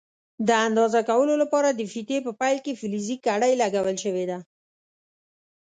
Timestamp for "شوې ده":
4.03-4.37